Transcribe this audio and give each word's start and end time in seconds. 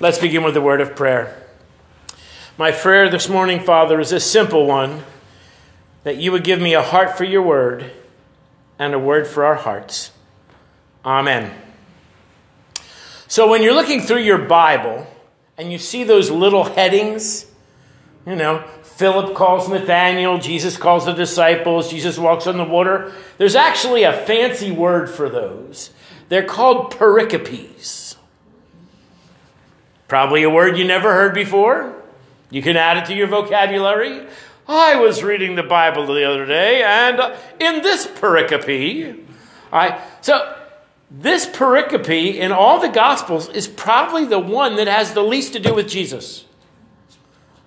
Let's 0.00 0.18
begin 0.18 0.42
with 0.42 0.56
a 0.56 0.60
word 0.60 0.80
of 0.80 0.96
prayer. 0.96 1.40
My 2.58 2.72
prayer 2.72 3.08
this 3.08 3.28
morning, 3.28 3.60
Father, 3.60 4.00
is 4.00 4.10
a 4.10 4.18
simple 4.18 4.66
one 4.66 5.04
that 6.02 6.16
you 6.16 6.32
would 6.32 6.42
give 6.42 6.60
me 6.60 6.74
a 6.74 6.82
heart 6.82 7.16
for 7.16 7.22
your 7.22 7.42
word 7.42 7.92
and 8.76 8.92
a 8.92 8.98
word 8.98 9.28
for 9.28 9.44
our 9.44 9.54
hearts. 9.54 10.10
Amen. 11.04 11.54
So, 13.28 13.48
when 13.48 13.62
you're 13.62 13.74
looking 13.74 14.00
through 14.00 14.22
your 14.22 14.38
Bible 14.38 15.06
and 15.56 15.70
you 15.70 15.78
see 15.78 16.02
those 16.02 16.28
little 16.28 16.64
headings, 16.64 17.46
you 18.26 18.34
know, 18.34 18.64
Philip 18.82 19.36
calls 19.36 19.68
Nathanael, 19.68 20.38
Jesus 20.38 20.76
calls 20.76 21.06
the 21.06 21.12
disciples, 21.12 21.88
Jesus 21.88 22.18
walks 22.18 22.48
on 22.48 22.56
the 22.56 22.64
water. 22.64 23.12
There's 23.38 23.54
actually 23.54 24.02
a 24.02 24.12
fancy 24.12 24.72
word 24.72 25.08
for 25.08 25.28
those. 25.28 25.90
They're 26.30 26.42
called 26.42 26.92
pericopes. 26.92 28.03
Probably 30.14 30.44
a 30.44 30.48
word 30.48 30.78
you 30.78 30.84
never 30.84 31.12
heard 31.12 31.34
before. 31.34 31.92
You 32.48 32.62
can 32.62 32.76
add 32.76 32.98
it 32.98 33.06
to 33.06 33.14
your 33.16 33.26
vocabulary. 33.26 34.24
I 34.68 34.94
was 34.94 35.24
reading 35.24 35.56
the 35.56 35.64
Bible 35.64 36.06
the 36.06 36.22
other 36.22 36.46
day, 36.46 36.84
and 36.84 37.18
in 37.58 37.82
this 37.82 38.06
pericope, 38.06 39.24
I 39.72 40.00
so 40.20 40.56
this 41.10 41.46
pericope 41.46 42.36
in 42.36 42.52
all 42.52 42.78
the 42.78 42.90
Gospels 42.90 43.48
is 43.48 43.66
probably 43.66 44.24
the 44.24 44.38
one 44.38 44.76
that 44.76 44.86
has 44.86 45.14
the 45.14 45.20
least 45.20 45.54
to 45.54 45.58
do 45.58 45.74
with 45.74 45.88
Jesus. 45.88 46.44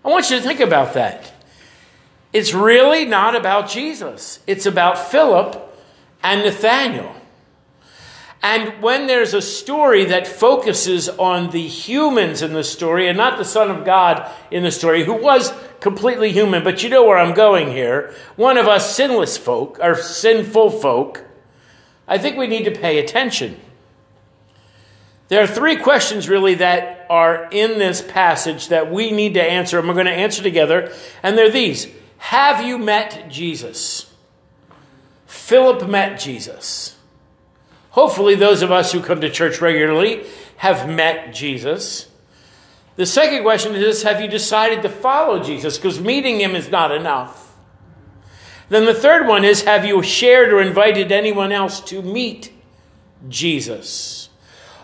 I 0.06 0.08
want 0.08 0.30
you 0.30 0.38
to 0.38 0.42
think 0.42 0.62
about 0.62 0.94
that. 0.94 1.34
It's 2.32 2.54
really 2.54 3.04
not 3.04 3.36
about 3.36 3.70
Jesus, 3.70 4.40
it's 4.48 4.66
about 4.66 4.98
Philip 4.98 5.78
and 6.24 6.46
Nathanael. 6.46 7.17
And 8.42 8.82
when 8.82 9.08
there's 9.08 9.34
a 9.34 9.42
story 9.42 10.06
that 10.06 10.28
focuses 10.28 11.10
on 11.10 11.50
the 11.50 11.68
humans 11.68 12.42
in 12.42 12.54
the 12.54 12.64
story 12.64 13.08
and 13.08 13.18
not 13.18 13.38
the 13.38 13.46
Son 13.46 13.72
of 13.72 13.84
God 13.84 14.32
in 14.52 14.64
the 14.64 14.72
story, 14.72 15.04
who 15.04 15.14
was 15.14 15.52
completely 15.80 16.32
human, 16.32 16.64
but 16.64 16.84
you 16.84 16.90
know 16.90 17.06
where 17.06 17.18
I'm 17.18 17.34
going 17.34 17.72
here, 17.72 18.14
one 18.36 18.58
of 18.58 18.68
us 18.68 18.96
sinless 18.96 19.38
folk, 19.38 19.80
or 19.82 19.96
sinful 19.96 20.72
folk, 20.72 21.26
I 22.08 22.18
think 22.18 22.38
we 22.38 22.48
need 22.48 22.66
to 22.66 22.72
pay 22.72 23.00
attention. 23.00 23.60
There 25.30 25.44
are 25.44 25.48
three 25.48 25.76
questions 25.76 26.30
really 26.30 26.56
that 26.56 27.06
are 27.10 27.50
in 27.52 27.80
this 27.80 28.02
passage 28.02 28.70
that 28.70 28.92
we 28.92 29.12
need 29.12 29.34
to 29.34 29.44
answer, 29.44 29.80
and 29.80 29.88
we're 29.88 29.94
going 29.94 30.06
to 30.06 30.12
answer 30.12 30.42
together. 30.42 30.94
And 31.24 31.38
they're 31.38 31.52
these 31.52 31.88
Have 32.18 32.64
you 32.66 32.78
met 32.78 33.30
Jesus? 33.30 34.14
Philip 35.26 35.90
met 35.90 36.20
Jesus. 36.20 36.97
Hopefully, 37.92 38.36
those 38.36 38.62
of 38.62 38.72
us 38.72 38.92
who 38.92 39.02
come 39.02 39.22
to 39.22 39.30
church 39.30 39.62
regularly 39.62 40.26
have 40.58 40.90
met 40.90 41.34
Jesus. 41.34 42.10
The 42.96 43.06
second 43.06 43.44
question 43.44 43.76
is 43.76 44.04
Have 44.04 44.22
you 44.22 44.28
decided 44.28 44.82
to 44.82 44.90
follow 44.90 45.42
Jesus? 45.42 45.78
Because 45.78 46.00
meeting 46.00 46.40
him 46.40 46.56
is 46.56 46.70
not 46.70 46.92
enough. 46.92 47.56
Then 48.70 48.86
the 48.86 48.94
third 48.94 49.28
one 49.28 49.46
is 49.46 49.64
Have 49.64 49.86
you 49.86 50.02
shared 50.04 50.52
or 50.52 50.62
invited 50.62 51.12
anyone 51.12 51.52
else 51.52 51.80
to 51.82 52.02
meet 52.02 52.52
Jesus? 53.30 54.30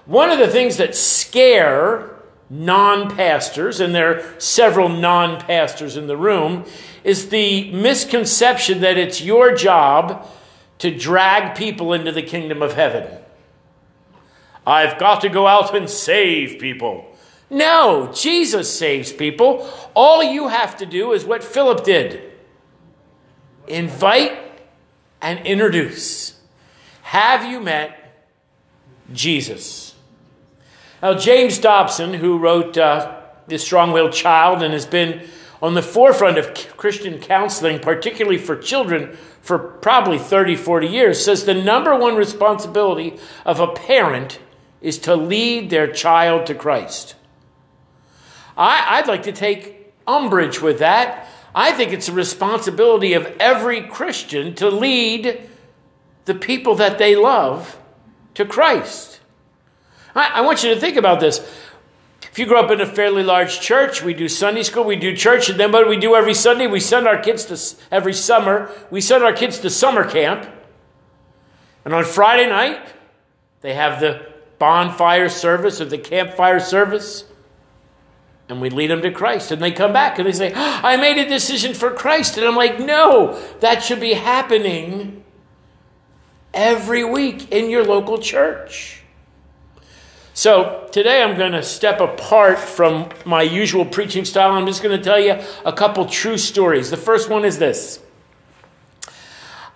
One 0.05 0.29
of 0.29 0.39
the 0.39 0.47
things 0.47 0.77
that 0.77 0.95
scare 0.95 2.09
non 2.49 3.15
pastors, 3.15 3.79
and 3.79 3.95
there 3.95 4.17
are 4.17 4.39
several 4.39 4.89
non 4.89 5.39
pastors 5.41 5.97
in 5.97 6.07
the 6.07 6.17
room, 6.17 6.65
is 7.03 7.29
the 7.29 7.71
misconception 7.71 8.81
that 8.81 8.97
it's 8.97 9.21
your 9.21 9.55
job 9.55 10.27
to 10.83 10.93
drag 10.93 11.55
people 11.55 11.93
into 11.93 12.11
the 12.11 12.21
kingdom 12.21 12.61
of 12.61 12.73
heaven. 12.73 13.07
I've 14.67 14.99
got 14.99 15.21
to 15.21 15.29
go 15.29 15.47
out 15.47 15.73
and 15.73 15.89
save 15.89 16.59
people. 16.59 17.09
No, 17.49 18.11
Jesus 18.13 18.77
saves 18.77 19.13
people. 19.13 19.65
All 19.93 20.21
you 20.21 20.49
have 20.49 20.75
to 20.79 20.85
do 20.85 21.13
is 21.13 21.23
what 21.23 21.41
Philip 21.41 21.85
did 21.85 22.33
invite 23.65 24.37
and 25.21 25.45
introduce. 25.45 26.37
Have 27.03 27.49
you 27.49 27.61
met 27.61 28.25
Jesus? 29.13 29.95
Now, 31.01 31.13
James 31.13 31.59
Dobson, 31.59 32.13
who 32.13 32.37
wrote 32.37 32.77
uh, 32.77 33.21
The 33.47 33.57
Strong 33.57 33.93
Willed 33.93 34.11
Child 34.11 34.61
and 34.61 34.73
has 34.73 34.85
been 34.85 35.25
on 35.63 35.75
the 35.75 35.81
forefront 35.81 36.37
of 36.37 36.53
Christian 36.75 37.19
counseling, 37.19 37.79
particularly 37.79 38.37
for 38.37 38.57
children, 38.57 39.17
for 39.39 39.57
probably 39.57 40.19
30, 40.19 40.57
40 40.57 40.87
years, 40.87 41.23
says 41.23 41.45
the 41.45 41.53
number 41.53 41.95
one 41.95 42.17
responsibility 42.17 43.17
of 43.45 43.61
a 43.61 43.67
parent 43.67 44.39
is 44.81 44.99
to 44.99 45.15
lead 45.15 45.69
their 45.69 45.87
child 45.87 46.45
to 46.45 46.53
Christ. 46.53 47.15
I, 48.57 48.99
would 48.99 49.07
like 49.07 49.23
to 49.23 49.31
take 49.31 49.93
umbrage 50.05 50.61
with 50.61 50.79
that. 50.79 51.29
I 51.55 51.71
think 51.71 51.93
it's 51.93 52.09
a 52.09 52.13
responsibility 52.13 53.13
of 53.13 53.25
every 53.39 53.83
Christian 53.83 54.55
to 54.55 54.69
lead 54.69 55.49
the 56.25 56.35
people 56.35 56.75
that 56.75 56.97
they 56.97 57.15
love 57.15 57.79
to 58.33 58.43
Christ. 58.43 59.21
I, 60.13 60.25
I 60.35 60.41
want 60.41 60.61
you 60.61 60.73
to 60.73 60.79
think 60.79 60.97
about 60.97 61.21
this. 61.21 61.39
If 62.33 62.39
you 62.39 62.47
grow 62.47 62.61
up 62.61 62.71
in 62.71 62.81
a 62.81 62.87
fairly 62.87 63.21
large 63.21 63.59
church, 63.59 64.01
we 64.01 64.15
do 64.15 64.27
Sunday 64.27 64.63
school, 64.63 64.85
we 64.85 64.95
do 64.95 65.15
church, 65.15 65.49
and 65.49 65.59
then 65.59 65.71
what 65.71 65.83
do 65.83 65.89
we 65.91 65.97
do 65.97 66.15
every 66.15 66.33
Sunday? 66.33 66.65
We 66.65 66.79
send 66.79 67.07
our 67.07 67.19
kids 67.19 67.45
to, 67.45 67.85
every 67.91 68.15
summer, 68.15 68.71
we 68.89 69.01
send 69.01 69.23
our 69.23 69.33
kids 69.33 69.59
to 69.59 69.69
summer 69.69 70.03
camp. 70.03 70.49
And 71.85 71.93
on 71.93 72.03
Friday 72.03 72.49
night, 72.49 72.87
they 73.61 73.75
have 73.75 73.99
the 73.99 74.25
bonfire 74.57 75.29
service 75.29 75.79
or 75.79 75.85
the 75.85 75.99
campfire 75.99 76.59
service. 76.59 77.25
And 78.49 78.59
we 78.59 78.71
lead 78.71 78.89
them 78.89 79.03
to 79.03 79.11
Christ. 79.11 79.51
And 79.51 79.61
they 79.61 79.71
come 79.71 79.93
back 79.93 80.17
and 80.17 80.27
they 80.27 80.31
say, 80.31 80.53
oh, 80.55 80.79
I 80.83 80.97
made 80.97 81.19
a 81.19 81.29
decision 81.29 81.75
for 81.75 81.91
Christ. 81.91 82.39
And 82.39 82.47
I'm 82.47 82.55
like, 82.55 82.79
no, 82.79 83.39
that 83.59 83.83
should 83.83 83.99
be 83.99 84.13
happening 84.13 85.23
every 86.51 87.03
week 87.03 87.51
in 87.51 87.69
your 87.69 87.85
local 87.85 88.17
church. 88.17 89.02
So 90.35 90.89
today 90.91 91.21
I'm 91.21 91.37
going 91.37 91.51
to 91.51 91.61
step 91.61 91.99
apart 91.99 92.57
from 92.57 93.09
my 93.23 93.43
usual 93.43 93.85
preaching 93.85 94.25
style. 94.25 94.53
I'm 94.53 94.65
just 94.65 94.81
going 94.81 94.97
to 94.97 95.03
tell 95.03 95.19
you 95.19 95.39
a 95.63 95.71
couple 95.71 96.07
true 96.07 96.39
stories. 96.39 96.89
The 96.89 96.97
first 96.97 97.29
one 97.29 97.45
is 97.45 97.59
this. 97.59 97.99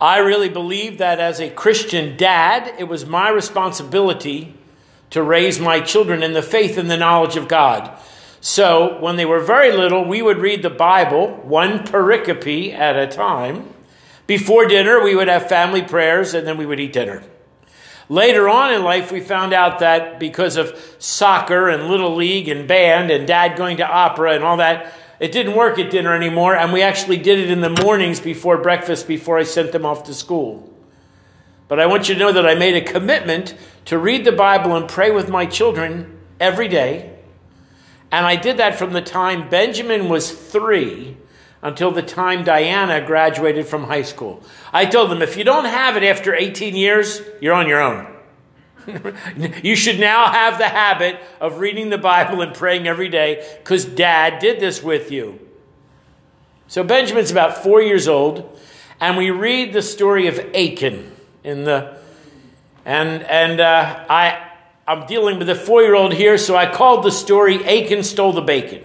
I 0.02 0.18
really 0.18 0.50
believe 0.50 0.98
that 0.98 1.20
as 1.20 1.40
a 1.40 1.52
Christian 1.52 2.18
dad, 2.18 2.74
it 2.80 2.86
was 2.86 3.06
my 3.06 3.30
responsibility 3.30 4.56
to 5.12 5.22
raise 5.22 5.60
my 5.60 5.80
children 5.80 6.24
in 6.24 6.34
the 6.34 6.42
faith 6.42 6.78
and 6.78 6.90
the 6.90 6.98
knowledge 6.98 7.36
of 7.36 7.48
God. 7.48 7.96
So 8.42 9.00
when 9.00 9.16
they 9.16 9.26
were 9.26 9.40
very 9.40 9.72
little, 9.72 10.06
we 10.06 10.24
would 10.24 10.38
read 10.38 10.64
the 10.64 10.70
Bible, 10.72 11.36
one 11.44 11.80
pericope 11.80 12.74
at 12.74 12.96
a 12.96 13.08
time. 13.08 13.74
Before 14.26 14.66
dinner, 14.66 15.04
we 15.04 15.16
would 15.16 15.28
have 15.28 15.50
family 15.50 15.82
prayers, 15.82 16.34
and 16.34 16.46
then 16.46 16.58
we 16.58 16.66
would 16.66 16.80
eat 16.80 16.94
dinner. 16.94 17.24
Later 18.10 18.48
on 18.48 18.74
in 18.74 18.84
life, 18.84 19.12
we 19.12 19.20
found 19.20 19.54
out 19.54 19.80
that 19.80 20.20
because 20.20 20.56
of 20.56 20.96
soccer 20.98 21.68
and 21.68 21.90
little 21.90 22.16
league 22.16 22.48
and 22.48 22.68
band 22.68 23.12
and 23.12 23.28
dad 23.28 23.58
going 23.58 23.78
to 23.78 23.88
opera 23.88 24.34
and 24.34 24.44
all 24.44 24.58
that, 24.58 24.94
it 25.20 25.32
didn't 25.32 25.56
work 25.56 25.78
at 25.78 25.92
dinner 25.92 26.14
anymore. 26.14 26.56
And 26.56 26.72
we 26.72 26.82
actually 26.82 27.18
did 27.18 27.40
it 27.40 27.52
in 27.52 27.60
the 27.60 27.82
mornings 27.84 28.20
before 28.20 28.58
breakfast 28.58 29.08
before 29.08 29.38
I 29.38 29.44
sent 29.44 29.74
them 29.74 29.86
off 29.86 30.04
to 30.06 30.14
school. 30.14 30.74
But 31.68 31.82
I 31.82 31.86
want 31.86 32.08
you 32.08 32.16
to 32.16 32.20
know 32.20 32.32
that 32.32 32.48
I 32.48 32.56
made 32.56 32.76
a 32.76 32.82
commitment 32.82 33.56
to 33.86 33.98
read 33.98 34.24
the 34.24 34.32
Bible 34.32 34.76
and 34.76 34.88
pray 34.88 35.12
with 35.12 35.28
my 35.28 35.46
children 35.46 36.18
every 36.40 36.70
day. 36.70 37.14
And 38.10 38.26
I 38.26 38.38
did 38.38 38.56
that 38.58 38.76
from 38.76 38.94
the 38.94 39.02
time 39.02 39.50
Benjamin 39.50 40.08
was 40.08 40.32
three 40.32 41.18
until 41.62 41.92
the 41.92 42.02
time 42.02 42.44
Diana 42.44 43.06
graduated 43.06 43.66
from 43.66 43.86
high 43.86 44.04
school. 44.04 44.44
I 44.72 44.86
told 44.86 45.10
them, 45.12 45.22
if 45.22 45.38
you 45.38 45.44
don't 45.44 45.66
have 45.66 45.98
it 45.98 46.04
after 46.04 46.36
18 46.36 46.76
years, 46.76 47.22
you're 47.42 47.54
on 47.54 47.68
your 47.68 47.82
own. 47.82 48.08
you 49.64 49.76
should 49.76 50.00
now 50.00 50.32
have 50.32 50.58
the 50.58 50.68
habit 50.68 51.20
of 51.42 51.60
reading 51.60 51.90
the 51.90 51.98
Bible 51.98 52.42
and 52.42 52.54
praying 52.54 52.88
every 52.88 53.10
day 53.10 53.46
because 53.58 53.86
dad 53.86 54.40
did 54.40 54.60
this 54.60 54.82
with 54.82 55.12
you. 55.12 55.40
So 56.68 56.84
Benjamin's 56.84 57.32
about 57.32 57.64
four 57.64 57.82
years 57.82 58.08
old, 58.08 58.60
and 59.00 59.18
we 59.18 59.32
read 59.32 59.74
the 59.74 59.82
story 59.82 60.28
of 60.28 60.40
Achan 60.54 61.12
in 61.44 61.64
the 61.64 61.98
and 62.86 63.24
and 63.24 63.60
uh, 63.60 64.06
I 64.10 64.48
I'm 64.88 65.06
dealing 65.06 65.38
with 65.38 65.50
a 65.50 65.56
four 65.56 65.82
year 65.82 65.96
old 65.96 66.14
here, 66.14 66.38
so 66.38 66.56
I 66.56 66.72
called 66.72 67.04
the 67.04 67.12
story 67.12 67.64
Achan 67.66 68.04
stole 68.04 68.34
the 68.34 68.42
bacon. 68.42 68.84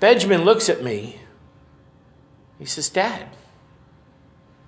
Benjamin 0.00 0.44
looks 0.44 0.68
at 0.68 0.82
me. 0.82 1.20
He 2.58 2.64
says, 2.64 2.88
Dad, 2.88 3.28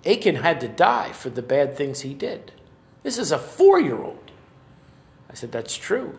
Achan 0.06 0.36
had 0.36 0.60
to 0.60 0.68
die 0.68 1.12
for 1.12 1.30
the 1.30 1.42
bad 1.42 1.76
things 1.76 2.02
he 2.02 2.14
did. 2.14 2.52
This 3.02 3.18
is 3.18 3.32
a 3.32 3.38
four 3.38 3.80
year 3.80 4.00
old. 4.00 4.30
I 5.30 5.34
said, 5.34 5.52
That's 5.52 5.76
true. 5.76 6.18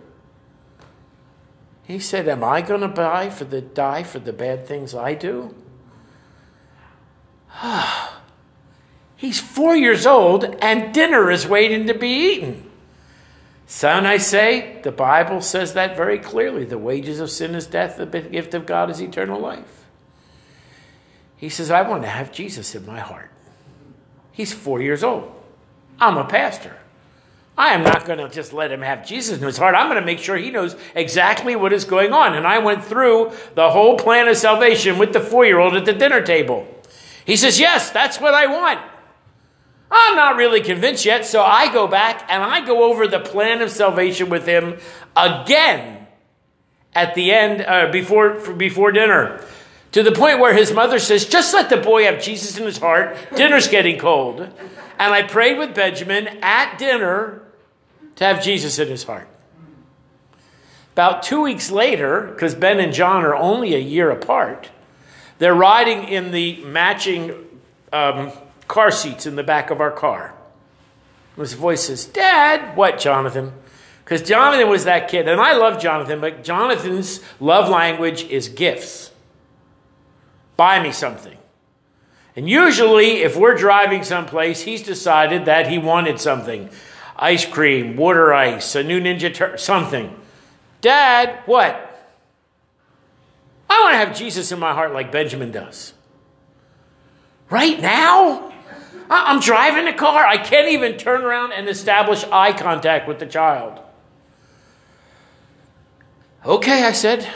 He 1.83 1.99
said, 1.99 2.27
Am 2.27 2.43
I 2.43 2.61
going 2.61 2.81
to 2.81 2.87
die 2.87 3.29
for 3.29 3.45
the 3.45 3.61
die 3.61 4.03
for 4.03 4.19
the 4.19 4.33
bad 4.33 4.67
things 4.67 4.95
I 4.95 5.13
do? 5.13 5.55
He's 9.15 9.39
four 9.39 9.75
years 9.75 10.05
old 10.05 10.43
and 10.61 10.93
dinner 10.93 11.29
is 11.29 11.47
waiting 11.47 11.87
to 11.87 11.93
be 11.93 12.07
eaten. 12.07 12.69
Son, 13.65 14.05
I 14.05 14.17
say, 14.17 14.79
the 14.83 14.91
Bible 14.91 15.41
says 15.41 15.73
that 15.73 15.95
very 15.95 16.19
clearly. 16.19 16.65
The 16.65 16.77
wages 16.77 17.19
of 17.19 17.29
sin 17.29 17.55
is 17.55 17.65
death, 17.65 17.97
the 17.97 18.05
gift 18.05 18.53
of 18.53 18.65
God 18.65 18.89
is 18.89 19.01
eternal 19.01 19.39
life. 19.39 19.85
He 21.37 21.49
says, 21.49 21.71
I 21.71 21.81
want 21.81 22.03
to 22.03 22.09
have 22.09 22.31
Jesus 22.31 22.75
in 22.75 22.85
my 22.85 22.99
heart. 22.99 23.29
He's 24.31 24.53
four 24.53 24.81
years 24.81 25.03
old. 25.03 25.31
I'm 25.99 26.17
a 26.17 26.25
pastor. 26.25 26.77
I 27.57 27.73
am 27.73 27.83
not 27.83 28.05
going 28.05 28.17
to 28.17 28.29
just 28.29 28.51
let 28.51 28.71
him 28.71 28.81
have 28.81 29.05
Jesus 29.05 29.37
in 29.37 29.45
his 29.45 29.57
heart. 29.57 29.75
I'm 29.75 29.87
going 29.87 29.99
to 29.99 30.05
make 30.05 30.19
sure 30.19 30.35
he 30.35 30.49
knows 30.49 30.75
exactly 30.95 31.55
what 31.55 31.71
is 31.71 31.85
going 31.85 32.11
on. 32.11 32.33
And 32.33 32.47
I 32.47 32.57
went 32.57 32.83
through 32.83 33.31
the 33.53 33.69
whole 33.69 33.97
plan 33.97 34.27
of 34.27 34.37
salvation 34.37 34.97
with 34.97 35.13
the 35.13 35.19
four 35.19 35.45
year 35.45 35.59
old 35.59 35.75
at 35.75 35.85
the 35.85 35.93
dinner 35.93 36.21
table. 36.21 36.67
He 37.25 37.35
says, 37.35 37.59
Yes, 37.59 37.91
that's 37.91 38.19
what 38.19 38.33
I 38.33 38.47
want. 38.47 38.79
I'm 39.95 40.15
not 40.15 40.37
really 40.37 40.61
convinced 40.61 41.05
yet, 41.05 41.23
so 41.23 41.43
I 41.43 41.71
go 41.71 41.87
back 41.87 42.25
and 42.27 42.41
I 42.41 42.65
go 42.65 42.89
over 42.91 43.07
the 43.07 43.19
plan 43.19 43.61
of 43.61 43.69
salvation 43.69 44.27
with 44.27 44.47
him 44.47 44.79
again 45.15 46.07
at 46.95 47.13
the 47.13 47.31
end, 47.31 47.61
uh, 47.61 47.91
before, 47.91 48.39
before 48.53 48.91
dinner. 48.91 49.45
To 49.91 50.01
the 50.01 50.11
point 50.11 50.39
where 50.39 50.55
his 50.55 50.73
mother 50.73 50.97
says, 50.97 51.27
Just 51.27 51.53
let 51.53 51.69
the 51.69 51.77
boy 51.77 52.05
have 52.05 52.23
Jesus 52.23 52.57
in 52.57 52.65
his 52.65 52.79
heart. 52.79 53.15
Dinner's 53.35 53.67
getting 53.67 53.99
cold. 53.99 54.41
And 54.41 55.13
I 55.13 55.21
prayed 55.21 55.59
with 55.59 55.75
Benjamin 55.75 56.27
at 56.41 56.77
dinner 56.79 57.43
to 58.15 58.25
have 58.25 58.43
Jesus 58.43 58.79
in 58.79 58.87
his 58.87 59.03
heart. 59.03 59.27
About 60.93 61.21
two 61.21 61.41
weeks 61.41 61.69
later, 61.69 62.21
because 62.21 62.55
Ben 62.55 62.79
and 62.79 62.93
John 62.93 63.23
are 63.23 63.35
only 63.35 63.75
a 63.75 63.79
year 63.79 64.09
apart, 64.09 64.71
they're 65.37 65.53
riding 65.53 66.07
in 66.07 66.31
the 66.31 66.63
matching 66.63 67.31
um, 67.91 68.31
car 68.67 68.91
seats 68.91 69.25
in 69.25 69.35
the 69.35 69.43
back 69.43 69.69
of 69.69 69.81
our 69.81 69.91
car. 69.91 70.33
His 71.37 71.53
voice 71.53 71.85
says, 71.85 72.05
Dad, 72.05 72.77
what, 72.77 72.99
Jonathan? 72.99 73.53
Because 74.03 74.21
Jonathan 74.21 74.69
was 74.69 74.85
that 74.85 75.07
kid, 75.07 75.27
and 75.27 75.39
I 75.39 75.53
love 75.53 75.81
Jonathan, 75.81 76.19
but 76.19 76.43
Jonathan's 76.43 77.21
love 77.39 77.69
language 77.69 78.23
is 78.25 78.49
gifts. 78.49 79.11
Buy 80.57 80.81
me 80.81 80.91
something. 80.91 81.37
And 82.35 82.49
usually, 82.49 83.21
if 83.21 83.35
we're 83.35 83.55
driving 83.55 84.03
someplace, 84.03 84.61
he's 84.61 84.83
decided 84.83 85.45
that 85.45 85.69
he 85.69 85.77
wanted 85.77 86.19
something 86.19 86.69
ice 87.15 87.45
cream, 87.45 87.95
water 87.95 88.33
ice, 88.33 88.75
a 88.75 88.83
new 88.83 88.99
Ninja 88.99 89.33
Turtle, 89.33 89.57
something. 89.57 90.15
Dad, 90.81 91.39
what? 91.45 91.89
I 93.69 93.81
want 93.81 93.93
to 93.93 93.97
have 93.97 94.17
Jesus 94.17 94.51
in 94.51 94.59
my 94.59 94.73
heart 94.73 94.93
like 94.93 95.11
Benjamin 95.11 95.51
does. 95.51 95.93
Right 97.49 97.79
now? 97.79 98.52
Uh, 99.09 99.23
I'm 99.25 99.39
driving 99.39 99.85
the 99.85 99.93
car. 99.93 100.25
I 100.25 100.37
can't 100.37 100.69
even 100.69 100.97
turn 100.97 101.21
around 101.21 101.51
and 101.53 101.67
establish 101.67 102.23
eye 102.25 102.53
contact 102.53 103.07
with 103.07 103.19
the 103.19 103.25
child. 103.25 103.79
Okay, 106.45 106.83
I 106.83 106.91
said. 106.91 107.27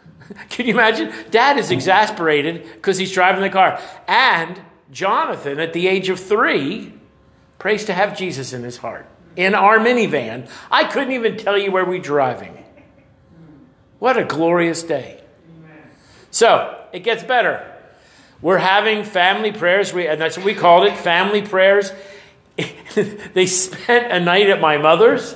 Can 0.50 0.66
you 0.66 0.74
imagine? 0.74 1.12
Dad 1.30 1.58
is 1.58 1.70
exasperated 1.70 2.64
because 2.74 2.98
he's 2.98 3.12
driving 3.12 3.42
the 3.42 3.50
car. 3.50 3.80
And 4.08 4.60
Jonathan, 4.90 5.60
at 5.60 5.72
the 5.72 5.86
age 5.88 6.08
of 6.08 6.18
three, 6.18 6.92
prays 7.58 7.84
to 7.84 7.92
have 7.92 8.16
Jesus 8.16 8.52
in 8.52 8.62
his 8.62 8.78
heart 8.78 9.06
in 9.36 9.54
our 9.54 9.78
minivan. 9.78 10.48
I 10.70 10.84
couldn't 10.84 11.12
even 11.12 11.36
tell 11.36 11.56
you 11.56 11.70
where 11.70 11.84
we're 11.84 12.00
driving. 12.00 12.64
What 13.98 14.16
a 14.16 14.24
glorious 14.24 14.82
day. 14.82 15.22
So, 16.30 16.84
it 16.92 17.00
gets 17.00 17.22
better. 17.22 17.75
We're 18.42 18.58
having 18.58 19.04
family 19.04 19.52
prayers, 19.52 19.92
we, 19.92 20.06
and 20.06 20.20
that's 20.20 20.36
what 20.36 20.44
we 20.44 20.54
called 20.54 20.86
it 20.86 20.96
family 20.96 21.42
prayers. 21.42 21.92
they 23.34 23.46
spent 23.46 24.12
a 24.12 24.20
night 24.20 24.48
at 24.48 24.60
my 24.60 24.76
mother's, 24.76 25.34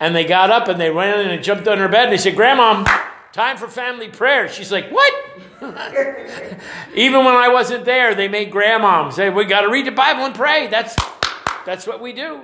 and 0.00 0.14
they 0.14 0.24
got 0.24 0.50
up 0.50 0.68
and 0.68 0.80
they 0.80 0.90
ran 0.90 1.20
in 1.20 1.30
and 1.30 1.42
jumped 1.42 1.66
on 1.66 1.78
her 1.78 1.88
bed, 1.88 2.04
and 2.04 2.12
they 2.12 2.18
said, 2.18 2.36
Grandma, 2.36 2.84
time 3.32 3.56
for 3.56 3.68
family 3.68 4.08
prayers. 4.08 4.52
She's 4.52 4.70
like, 4.70 4.90
What? 4.90 5.12
Even 6.94 7.24
when 7.24 7.34
I 7.34 7.48
wasn't 7.48 7.86
there, 7.86 8.14
they 8.14 8.28
made 8.28 8.52
grandmoms 8.52 9.14
say, 9.14 9.30
We 9.30 9.46
got 9.46 9.62
to 9.62 9.70
read 9.70 9.86
the 9.86 9.92
Bible 9.92 10.24
and 10.24 10.34
pray. 10.34 10.66
That's, 10.66 10.94
that's 11.64 11.86
what 11.86 12.00
we 12.00 12.12
do. 12.12 12.42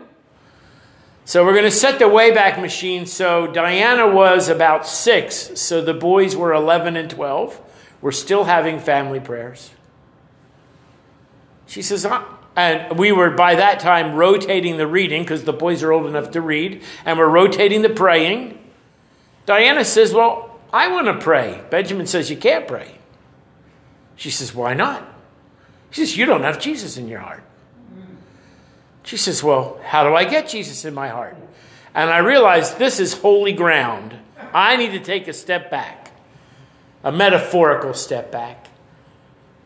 So 1.24 1.44
we're 1.44 1.52
going 1.52 1.64
to 1.64 1.70
set 1.70 1.98
the 1.98 2.06
Wayback 2.06 2.60
Machine. 2.60 3.06
So 3.06 3.46
Diana 3.46 4.08
was 4.08 4.48
about 4.48 4.86
six, 4.86 5.60
so 5.60 5.80
the 5.80 5.94
boys 5.94 6.34
were 6.34 6.52
11 6.52 6.96
and 6.96 7.08
12. 7.08 7.60
We're 8.00 8.10
still 8.10 8.44
having 8.44 8.80
family 8.80 9.20
prayers. 9.20 9.70
She 11.72 11.80
says, 11.80 12.04
ah. 12.04 12.22
and 12.54 12.98
we 12.98 13.12
were 13.12 13.30
by 13.30 13.54
that 13.54 13.80
time 13.80 14.14
rotating 14.14 14.76
the 14.76 14.86
reading 14.86 15.22
because 15.22 15.44
the 15.44 15.54
boys 15.54 15.82
are 15.82 15.90
old 15.90 16.06
enough 16.06 16.32
to 16.32 16.42
read, 16.42 16.82
and 17.06 17.18
we're 17.18 17.30
rotating 17.30 17.80
the 17.80 17.88
praying. 17.88 18.58
Diana 19.46 19.82
says, 19.82 20.12
Well, 20.12 20.60
I 20.70 20.88
want 20.88 21.06
to 21.06 21.14
pray. 21.14 21.64
Benjamin 21.70 22.06
says, 22.06 22.28
You 22.28 22.36
can't 22.36 22.68
pray. 22.68 22.98
She 24.16 24.28
says, 24.28 24.54
Why 24.54 24.74
not? 24.74 25.02
She 25.92 26.04
says, 26.04 26.14
You 26.14 26.26
don't 26.26 26.42
have 26.42 26.60
Jesus 26.60 26.98
in 26.98 27.08
your 27.08 27.20
heart. 27.20 27.42
She 29.04 29.16
says, 29.16 29.42
Well, 29.42 29.80
how 29.82 30.06
do 30.06 30.14
I 30.14 30.24
get 30.24 30.50
Jesus 30.50 30.84
in 30.84 30.92
my 30.92 31.08
heart? 31.08 31.38
And 31.94 32.10
I 32.10 32.18
realized 32.18 32.76
this 32.76 33.00
is 33.00 33.14
holy 33.14 33.54
ground. 33.54 34.14
I 34.52 34.76
need 34.76 34.90
to 34.90 35.00
take 35.00 35.26
a 35.26 35.32
step 35.32 35.70
back, 35.70 36.10
a 37.02 37.10
metaphorical 37.10 37.94
step 37.94 38.30
back. 38.30 38.61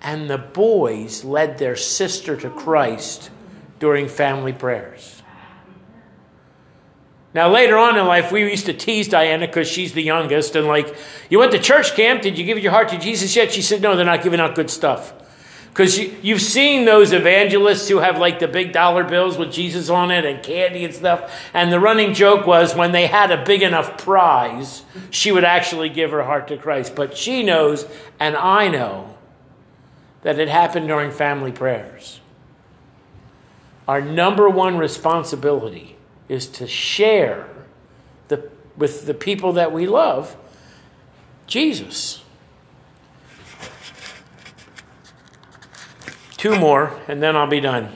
And 0.06 0.30
the 0.30 0.38
boys 0.38 1.24
led 1.24 1.58
their 1.58 1.74
sister 1.74 2.36
to 2.36 2.48
Christ 2.48 3.28
during 3.80 4.06
family 4.06 4.52
prayers. 4.52 5.20
Now, 7.34 7.50
later 7.50 7.76
on 7.76 7.98
in 7.98 8.06
life, 8.06 8.30
we 8.30 8.48
used 8.48 8.66
to 8.66 8.72
tease 8.72 9.08
Diana 9.08 9.48
because 9.48 9.66
she's 9.66 9.94
the 9.94 10.02
youngest, 10.04 10.54
and 10.54 10.68
like, 10.68 10.96
you 11.28 11.40
went 11.40 11.50
to 11.52 11.58
church 11.58 11.94
camp, 11.94 12.22
did 12.22 12.38
you 12.38 12.44
give 12.44 12.60
your 12.60 12.70
heart 12.70 12.90
to 12.90 12.98
Jesus 12.98 13.34
yet? 13.34 13.52
She 13.52 13.62
said, 13.62 13.82
No, 13.82 13.96
they're 13.96 14.06
not 14.06 14.22
giving 14.22 14.38
out 14.38 14.54
good 14.54 14.70
stuff. 14.70 15.12
Because 15.70 15.98
you, 15.98 16.16
you've 16.22 16.40
seen 16.40 16.84
those 16.84 17.12
evangelists 17.12 17.88
who 17.88 17.98
have 17.98 18.16
like 18.16 18.38
the 18.38 18.48
big 18.48 18.72
dollar 18.72 19.02
bills 19.02 19.36
with 19.36 19.52
Jesus 19.52 19.90
on 19.90 20.12
it 20.12 20.24
and 20.24 20.40
candy 20.40 20.84
and 20.84 20.94
stuff. 20.94 21.50
And 21.52 21.72
the 21.72 21.80
running 21.80 22.14
joke 22.14 22.46
was 22.46 22.76
when 22.76 22.92
they 22.92 23.08
had 23.08 23.32
a 23.32 23.44
big 23.44 23.62
enough 23.62 23.98
prize, 23.98 24.84
she 25.10 25.32
would 25.32 25.44
actually 25.44 25.88
give 25.88 26.12
her 26.12 26.22
heart 26.22 26.46
to 26.48 26.56
Christ. 26.56 26.94
But 26.94 27.16
she 27.16 27.42
knows, 27.42 27.86
and 28.20 28.36
I 28.36 28.68
know, 28.68 29.15
that 30.26 30.40
it 30.40 30.48
happened 30.48 30.88
during 30.88 31.12
family 31.12 31.52
prayers. 31.52 32.20
Our 33.86 34.00
number 34.00 34.48
one 34.48 34.76
responsibility 34.76 35.94
is 36.28 36.48
to 36.48 36.66
share 36.66 37.46
the, 38.26 38.50
with 38.76 39.06
the 39.06 39.14
people 39.14 39.52
that 39.52 39.70
we 39.70 39.86
love 39.86 40.36
Jesus. 41.46 42.24
Two 46.36 46.58
more, 46.58 47.00
and 47.06 47.22
then 47.22 47.36
I'll 47.36 47.46
be 47.46 47.60
done. 47.60 47.92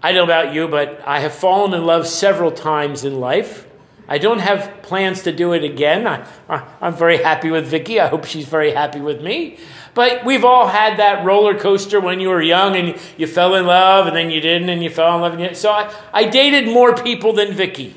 I 0.00 0.12
don't 0.12 0.28
know 0.28 0.32
about 0.32 0.54
you, 0.54 0.68
but 0.68 1.02
I 1.04 1.18
have 1.18 1.34
fallen 1.34 1.74
in 1.74 1.84
love 1.84 2.06
several 2.06 2.52
times 2.52 3.04
in 3.04 3.18
life. 3.18 3.66
I 4.06 4.18
don't 4.18 4.38
have 4.38 4.81
plans 4.92 5.22
to 5.22 5.32
do 5.32 5.54
it 5.54 5.64
again. 5.64 6.06
I, 6.06 6.66
am 6.82 6.94
very 6.94 7.16
happy 7.16 7.50
with 7.50 7.66
Vicky. 7.66 7.98
I 7.98 8.08
hope 8.08 8.26
she's 8.26 8.44
very 8.44 8.72
happy 8.72 9.00
with 9.00 9.22
me. 9.22 9.56
But 9.94 10.22
we've 10.22 10.44
all 10.44 10.68
had 10.68 10.98
that 10.98 11.24
roller 11.24 11.58
coaster 11.58 11.98
when 11.98 12.20
you 12.20 12.28
were 12.28 12.42
young 12.42 12.76
and 12.76 13.00
you 13.16 13.26
fell 13.26 13.54
in 13.54 13.64
love 13.64 14.06
and 14.06 14.14
then 14.14 14.30
you 14.30 14.42
didn't 14.42 14.68
and 14.68 14.84
you 14.84 14.90
fell 14.90 15.14
in 15.14 15.22
love. 15.22 15.40
And 15.40 15.56
so 15.56 15.70
I, 15.70 15.90
I 16.12 16.24
dated 16.24 16.66
more 16.66 16.94
people 16.94 17.32
than 17.32 17.54
Vicky. 17.54 17.94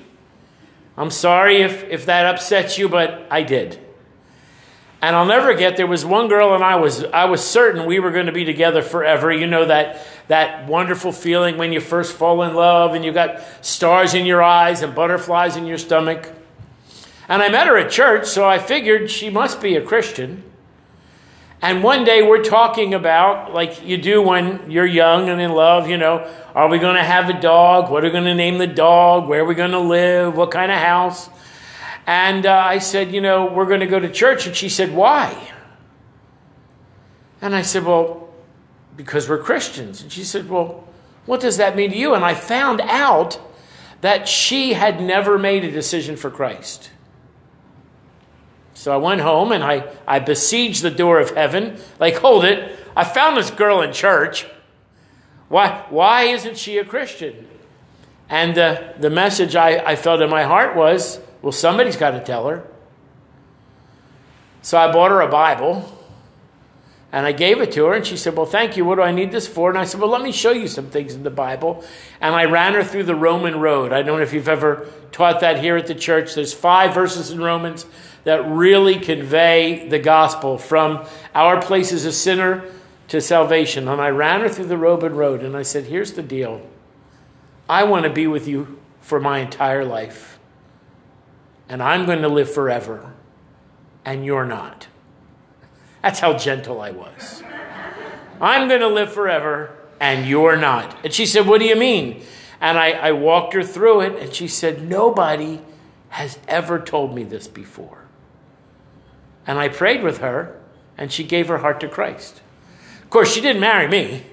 I'm 0.96 1.12
sorry 1.12 1.64
if, 1.64 1.84
if 1.84 2.06
that 2.06 2.34
upsets 2.34 2.78
you, 2.78 2.88
but 2.88 3.28
I 3.30 3.44
did. 3.44 3.78
And 5.02 5.18
I'll 5.18 5.26
never 5.26 5.52
forget 5.52 5.76
there 5.76 5.88
was 5.88 6.06
one 6.06 6.30
girl 6.30 6.56
and 6.56 6.64
I 6.64 6.78
was 6.78 7.04
I 7.04 7.26
was 7.26 7.44
certain 7.44 7.86
we 7.86 8.00
were 8.00 8.12
going 8.12 8.28
to 8.28 8.32
be 8.32 8.46
together 8.46 8.82
forever. 8.82 9.34
You 9.34 9.48
know 9.48 9.66
that 9.66 10.02
that 10.30 10.66
wonderful 10.70 11.12
feeling 11.12 11.58
when 11.58 11.74
you 11.74 11.82
first 11.82 12.16
fall 12.16 12.42
in 12.44 12.54
love 12.56 12.94
and 12.94 13.04
you 13.04 13.12
got 13.12 13.42
stars 13.60 14.14
in 14.14 14.26
your 14.26 14.42
eyes 14.42 14.82
and 14.82 14.96
butterflies 14.96 15.58
in 15.58 15.66
your 15.66 15.78
stomach. 15.78 16.32
And 17.28 17.42
I 17.42 17.50
met 17.50 17.68
her 17.68 17.78
at 17.78 17.92
church, 17.92 18.28
so 18.28 18.48
I 18.48 18.60
figured 18.60 19.10
she 19.10 19.30
must 19.30 19.62
be 19.62 19.76
a 19.76 19.82
Christian. 19.82 20.44
And 21.62 21.82
one 21.82 22.04
day 22.04 22.22
we're 22.22 22.44
talking 22.44 22.94
about, 22.94 23.54
like 23.54 23.84
you 23.84 23.98
do 23.98 24.22
when 24.22 24.70
you're 24.70 24.86
young 24.86 25.30
and 25.30 25.42
in 25.42 25.52
love, 25.52 25.90
you 25.90 25.98
know, 25.98 26.30
are 26.54 26.70
we 26.70 26.78
going 26.78 26.96
to 26.96 27.04
have 27.04 27.30
a 27.30 27.40
dog? 27.40 27.90
What 27.90 28.04
are 28.04 28.08
we 28.08 28.12
going 28.12 28.26
to 28.26 28.36
name 28.36 28.60
the 28.60 28.68
dog? 28.68 29.28
Where 29.28 29.42
are 29.42 29.46
we 29.46 29.56
going 29.56 29.72
to 29.72 29.80
live? 29.80 30.38
What 30.38 30.52
kind 30.52 30.72
of 30.72 30.78
house? 30.78 31.30
And 32.06 32.46
uh, 32.46 32.54
I 32.54 32.78
said, 32.78 33.12
You 33.12 33.22
know, 33.22 33.48
we're 33.48 33.66
going 33.66 33.80
to 33.80 33.88
go 33.88 34.00
to 34.00 34.12
church. 34.12 34.46
And 34.46 34.56
she 34.56 34.70
said, 34.70 34.94
Why? 34.94 35.54
And 37.42 37.56
I 37.56 37.64
said, 37.64 37.84
Well, 37.84 38.30
because 38.96 39.28
we're 39.28 39.42
Christians. 39.42 40.02
And 40.02 40.12
she 40.12 40.24
said, 40.24 40.50
Well, 40.50 40.88
what 41.26 41.42
does 41.42 41.58
that 41.58 41.76
mean 41.76 41.90
to 41.92 41.98
you? 41.98 42.14
And 42.14 42.24
I 42.24 42.36
found 42.36 42.82
out 42.82 43.40
that 44.02 44.28
she 44.28 44.74
had 44.74 45.02
never 45.02 45.40
made 45.40 45.64
a 45.64 45.72
decision 45.72 46.16
for 46.16 46.30
Christ. 46.30 46.92
So 48.76 48.94
I 48.94 48.98
went 48.98 49.22
home 49.22 49.52
and 49.52 49.64
I, 49.64 49.88
I 50.08 50.20
besieged 50.20 50.84
the 50.84 50.92
door 50.92 51.20
of 51.20 51.32
heaven. 51.32 51.78
Like, 52.00 52.18
hold 52.18 52.46
it. 52.46 52.78
I 52.96 53.04
found 53.04 53.38
this 53.38 53.50
girl 53.50 53.82
in 53.82 53.92
church. 53.92 54.46
Why, 55.48 55.86
why 55.90 56.24
isn't 56.24 56.58
she 56.58 56.78
a 56.78 56.86
Christian? 56.86 57.48
And 58.30 58.58
uh, 58.58 58.94
the 59.00 59.10
message 59.10 59.56
I, 59.56 59.78
I 59.78 59.96
felt 59.96 60.22
in 60.22 60.30
my 60.30 60.44
heart 60.44 60.76
was 60.76 61.20
well, 61.42 61.52
somebody's 61.52 61.96
got 61.96 62.12
to 62.12 62.20
tell 62.20 62.48
her. 62.48 62.68
So 64.62 64.78
I 64.78 64.92
bought 64.92 65.12
her 65.12 65.22
a 65.22 65.30
Bible 65.30 65.95
and 67.16 67.26
I 67.26 67.32
gave 67.32 67.62
it 67.62 67.72
to 67.72 67.86
her, 67.86 67.94
and 67.94 68.06
she 68.06 68.18
said, 68.18 68.36
Well, 68.36 68.46
thank 68.46 68.76
you. 68.76 68.84
What 68.84 68.96
do 68.96 69.02
I 69.02 69.12
need 69.12 69.32
this 69.32 69.48
for? 69.48 69.70
And 69.70 69.80
I 69.80 69.86
said, 69.86 70.02
Well, 70.02 70.10
let 70.10 70.22
me 70.22 70.34
show 70.34 70.52
you 70.52 70.68
some 70.68 70.88
things 70.88 71.16
in 71.16 71.24
the 71.24 71.30
Bible. 71.30 71.82
And 72.20 72.36
I 72.36 72.44
ran 72.44 72.74
her 72.74 72.84
through 72.84 73.04
the 73.04 73.16
Roman 73.16 73.62
road. 73.62 73.94
I 73.94 74.02
don't 74.02 74.18
know 74.18 74.24
if 74.24 74.34
you've 74.34 74.50
ever 74.50 74.90
taught 75.14 75.40
that 75.40 75.62
here 75.62 75.78
at 75.78 75.88
the 75.88 75.96
church. 75.96 76.36
There's 76.36 76.54
five 76.54 76.94
verses 76.94 77.32
in 77.32 77.40
Romans 77.40 77.86
that 78.26 78.46
really 78.46 79.00
convey 79.00 79.88
the 79.88 79.98
gospel 79.98 80.58
from 80.58 81.08
our 81.34 81.62
place 81.62 81.94
as 81.94 82.04
a 82.04 82.12
sinner 82.12 82.66
to 83.08 83.22
salvation. 83.22 83.88
And 83.88 84.02
I 84.02 84.10
ran 84.10 84.42
her 84.42 84.50
through 84.50 84.66
the 84.66 84.78
Roman 84.78 85.16
road, 85.16 85.42
and 85.42 85.56
I 85.56 85.62
said, 85.62 85.86
Here's 85.86 86.12
the 86.12 86.22
deal 86.22 86.68
I 87.70 87.86
want 87.86 88.04
to 88.04 88.12
be 88.12 88.28
with 88.28 88.46
you 88.46 88.78
for 89.00 89.22
my 89.22 89.40
entire 89.40 89.86
life, 89.86 90.38
and 91.70 91.82
I'm 91.82 92.06
going 92.06 92.24
to 92.24 92.28
live 92.28 92.54
forever, 92.54 93.14
and 94.04 94.26
you're 94.26 94.46
not. 94.46 94.88
That's 96.06 96.20
how 96.20 96.38
gentle 96.38 96.82
I 96.82 96.92
was. 96.92 97.42
I'm 98.40 98.68
going 98.68 98.82
to 98.82 98.88
live 98.88 99.12
forever 99.12 99.76
and 100.00 100.28
you're 100.28 100.56
not. 100.56 100.96
And 101.04 101.12
she 101.12 101.26
said, 101.26 101.48
What 101.48 101.60
do 101.60 101.66
you 101.66 101.76
mean? 101.76 102.22
And 102.62 102.78
I, 102.78 102.92
I 102.92 103.12
walked 103.14 103.56
her 103.56 103.64
through 103.64 104.02
it 104.02 104.22
and 104.22 104.32
she 104.32 104.48
said, 104.48 104.88
Nobody 104.88 105.62
has 106.10 106.38
ever 106.48 106.80
told 106.80 107.16
me 107.16 107.24
this 107.24 107.48
before. 107.48 108.04
And 109.48 109.58
I 109.58 109.68
prayed 109.68 110.04
with 110.04 110.20
her 110.20 110.62
and 110.96 111.12
she 111.12 111.24
gave 111.24 111.48
her 111.48 111.58
heart 111.58 111.80
to 111.80 111.88
Christ. 111.88 112.40
Of 113.02 113.10
course, 113.10 113.34
she 113.34 113.42
didn't 113.42 113.60
marry 113.60 113.88
me. 113.88 114.26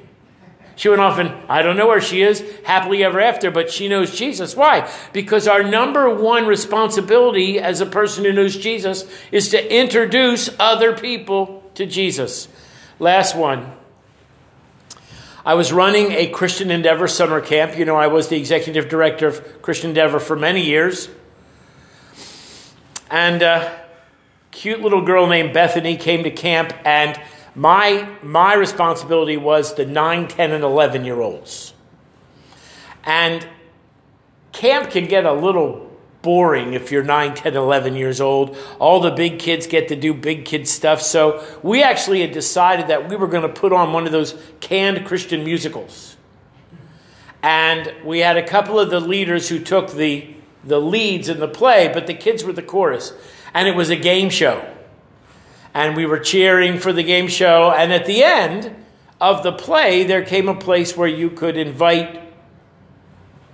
She 0.77 0.91
went 0.91 1.01
off 1.01 1.19
and 1.19 1.31
I 1.49 1.63
don't 1.63 1.79
know 1.79 1.87
where 1.87 2.03
she 2.03 2.21
is, 2.21 2.45
happily 2.65 3.03
ever 3.03 3.19
after, 3.19 3.51
but 3.51 3.71
she 3.71 3.89
knows 3.89 4.15
Jesus. 4.15 4.55
Why? 4.55 4.91
Because 5.15 5.49
our 5.49 5.63
number 5.63 6.15
one 6.15 6.47
responsibility 6.47 7.59
as 7.59 7.81
a 7.81 7.87
person 7.87 8.27
who 8.27 8.33
knows 8.35 8.59
Jesus 8.59 9.11
is 9.31 9.49
to 9.51 9.75
introduce 9.75 10.51
other 10.59 10.95
people 10.95 11.62
to 11.75 11.87
Jesus. 11.87 12.49
Last 12.99 13.37
one. 13.37 13.73
I 15.45 15.55
was 15.55 15.73
running 15.73 16.13
a 16.13 16.29
Christian 16.29 16.71
Endeavor 16.71 17.09
summer 17.09 17.41
camp. 17.41 17.77
You 17.77 17.85
know, 17.85 17.97
I 17.97 18.07
was 18.07 18.29
the 18.29 18.37
executive 18.37 18.89
director 18.89 19.27
of 19.27 19.61
Christian 19.61 19.91
Endeavor 19.91 20.21
for 20.21 20.37
many 20.37 20.65
years. 20.65 21.09
And 23.11 23.43
a 23.43 23.83
cute 24.53 24.81
little 24.81 25.03
girl 25.03 25.27
named 25.27 25.53
Bethany 25.53 25.97
came 25.97 26.23
to 26.25 26.31
camp, 26.31 26.73
and 26.85 27.21
my, 27.55 28.09
my 28.23 28.55
responsibility 28.55 29.37
was 29.37 29.75
the 29.75 29.85
9, 29.85 30.29
10, 30.29 30.53
and 30.53 30.63
11 30.63 31.05
year 31.05 31.21
olds. 31.21 31.75
And 33.05 33.47
camp 34.53 34.91
can 34.91 35.07
get 35.07 35.27
a 35.27 35.33
little 35.33 35.92
boring 36.23 36.73
if 36.73 36.91
you're 36.91 37.03
9, 37.03 37.35
10, 37.35 37.57
11 37.57 37.97
years 37.97 38.21
old. 38.21 38.57
All 38.79 39.01
the 39.01 39.11
big 39.11 39.39
kids 39.39 39.67
get 39.67 39.89
to 39.89 39.97
do 39.97 40.15
big 40.15 40.45
kid 40.45 40.67
stuff. 40.67 41.03
So 41.03 41.45
we 41.63 41.83
actually 41.83 42.21
had 42.21 42.33
decided 42.33 42.87
that 42.89 43.09
we 43.09 43.17
were 43.17 43.27
going 43.27 43.43
to 43.43 43.49
put 43.49 43.73
on 43.73 43.93
one 43.93 44.07
of 44.07 44.13
those 44.13 44.35
canned 44.61 45.05
Christian 45.05 45.45
musicals. 45.45 46.17
And 47.43 47.93
we 48.05 48.21
had 48.21 48.37
a 48.37 48.47
couple 48.47 48.79
of 48.79 48.91
the 48.91 49.01
leaders 49.01 49.49
who 49.49 49.59
took 49.59 49.93
the, 49.93 50.33
the 50.65 50.81
leads 50.81 51.29
in 51.29 51.41
the 51.41 51.49
play, 51.49 51.91
but 51.93 52.07
the 52.07 52.15
kids 52.15 52.45
were 52.45 52.53
the 52.53 52.63
chorus. 52.63 53.13
And 53.53 53.67
it 53.67 53.75
was 53.75 53.91
a 53.91 53.97
game 53.97 54.31
show. 54.31 54.65
And 55.75 55.97
we 55.97 56.07
were 56.07 56.21
cheering 56.21 56.79
for 56.79 56.93
the 56.93 57.03
game 57.03 57.27
show. 57.27 57.73
And 57.73 57.93
at 57.93 58.07
the 58.07 58.23
end 58.23 58.77
of 59.21 59.43
the 59.43 59.53
play, 59.53 60.05
there 60.05 60.25
came 60.25 60.49
a 60.49 60.55
place 60.55 60.97
where 60.97 61.09
you 61.09 61.31
could 61.31 61.57
invite 61.57 62.21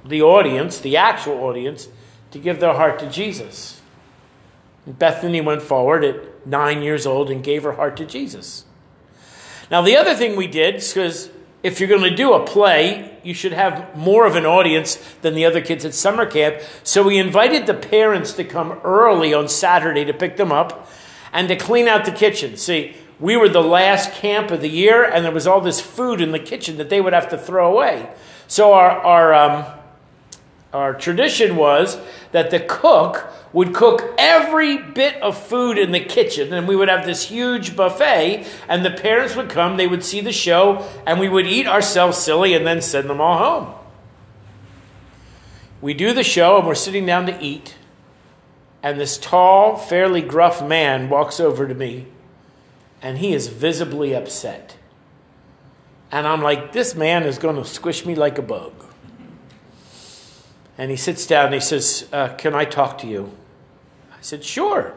the 0.05 0.23
audience, 0.23 0.79
the 0.79 0.97
actual 0.97 1.45
audience, 1.45 1.89
to 2.31 2.39
give 2.39 2.61
their 2.61 2.75
heart 2.75 2.99
to 3.01 3.11
Jesus. 3.11 3.81
Bethany 4.87 5.41
went 5.41 5.63
forward 5.63 6.05
at 6.05 6.47
nine 6.47 6.83
years 6.83 7.07
old 7.07 7.31
and 7.31 7.43
gave 7.43 7.63
her 7.63 7.73
heart 7.73 7.97
to 7.99 8.07
Jesus. 8.07 8.65
Now, 9.71 9.83
the 9.83 9.97
other 9.97 10.15
thing 10.15 10.37
we 10.37 10.47
did, 10.47 10.77
because 10.77 11.31
if 11.63 11.81
you're 11.81 11.89
going 11.89 12.09
to 12.09 12.15
do 12.15 12.33
a 12.33 12.47
play, 12.47 13.19
you 13.23 13.35
should 13.35 13.53
have 13.53 13.97
more 13.97 14.27
of 14.27 14.37
an 14.37 14.47
audience 14.47 14.97
than 15.21 15.35
the 15.35 15.45
other 15.45 15.61
kids 15.61 15.85
at 15.85 15.93
summer 15.93 16.25
camp. 16.25 16.63
So 16.85 17.03
we 17.03 17.19
invited 17.19 17.67
the 17.67 17.75
parents 17.75 18.33
to 18.35 18.45
come 18.45 18.73
early 18.85 19.35
on 19.35 19.49
Saturday 19.49 20.05
to 20.07 20.15
pick 20.15 20.37
them 20.37 20.53
up 20.53 20.89
and 21.33 21.49
to 21.49 21.57
clean 21.57 21.89
out 21.89 22.05
the 22.05 22.13
kitchen. 22.13 22.57
See, 22.57 22.97
we 23.21 23.37
were 23.37 23.49
the 23.49 23.63
last 23.63 24.13
camp 24.13 24.51
of 24.51 24.61
the 24.61 24.71
year, 24.71 25.05
and 25.05 25.25
there 25.25 25.33
was 25.33 25.47
all 25.47 25.61
this 25.61 25.81
food 25.81 26.21
in 26.21 26.31
the 26.31 26.39
kitchen 26.39 26.77
that 26.77 26.89
they 26.89 27.01
would 27.01 27.13
have 27.13 27.29
to 27.31 27.39
throw 27.39 27.71
away. 27.71 28.09
So 28.47 28.73
our, 28.73 28.91
our 28.91 29.35
um, 29.35 29.78
our 30.73 30.95
tradition 30.95 31.57
was 31.57 31.99
that 32.33 32.51
the 32.51 32.61
cook 32.61 33.33
would 33.53 33.75
cook 33.75 34.15
every 34.19 34.77
bit 34.77 35.17
of 35.23 35.37
food 35.37 35.79
in 35.79 35.93
the 35.93 36.01
kitchen, 36.01 36.53
and 36.53 36.69
we 36.69 36.77
would 36.77 36.89
have 36.89 37.07
this 37.07 37.25
huge 37.25 37.75
buffet, 37.75 38.47
and 38.69 38.85
the 38.85 38.91
parents 38.91 39.35
would 39.35 39.49
come, 39.49 39.77
they 39.77 39.87
would 39.87 40.05
see 40.05 40.21
the 40.21 40.33
show, 40.33 40.87
and 41.07 41.19
we 41.19 41.29
would 41.29 41.47
eat 41.47 41.67
ourselves 41.67 42.19
silly 42.19 42.53
and 42.53 42.67
then 42.67 42.83
send 42.83 43.09
them 43.09 43.21
all 43.21 43.39
home. 43.39 43.75
We 45.81 45.95
do 45.95 46.13
the 46.13 46.25
show, 46.25 46.59
and 46.59 46.67
we're 46.67 46.75
sitting 46.75 47.07
down 47.07 47.27
to 47.27 47.43
eat, 47.43 47.77
and 48.83 49.01
this 49.01 49.17
tall, 49.17 49.77
fairly 49.77 50.21
gruff 50.21 50.63
man 50.63 51.09
walks 51.09 51.41
over 51.41 51.67
to 51.67 51.75
me, 51.75 52.07
and 53.01 53.19
he 53.19 53.33
is 53.33 53.49
visibly 53.49 54.15
upset. 54.15 54.77
And 56.13 56.27
I'm 56.27 56.43
like, 56.43 56.73
this 56.73 56.95
man 56.95 57.23
is 57.23 57.39
going 57.39 57.57
to 57.57 57.65
squish 57.65 58.05
me 58.05 58.15
like 58.15 58.39
a 58.39 58.43
bug. 58.43 58.73
And 60.79 60.93
he 60.93 60.97
sits 60.97 61.27
down 61.27 61.47
and 61.47 61.55
he 61.55 61.61
says, 61.61 62.09
uh, 62.13 62.29
Can 62.37 62.55
I 62.55 62.65
talk 62.65 62.99
to 62.99 63.09
you? 63.09 63.33
I 64.13 64.21
said, 64.21 64.45
Sure. 64.45 64.95